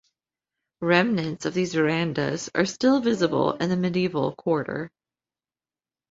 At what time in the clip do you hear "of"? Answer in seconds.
1.45-1.53